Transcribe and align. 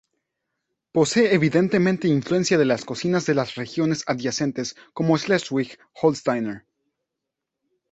Posee 0.93 1.31
evidentemente 1.31 2.07
influencia 2.07 2.57
de 2.57 2.65
las 2.65 2.85
cocinas 2.85 3.27
de 3.27 3.35
las 3.35 3.53
regiones 3.53 4.03
adyacentes 4.07 4.75
como 4.93 5.13
la 5.13 5.19
Schleswig-Holsteiner. 5.37 6.65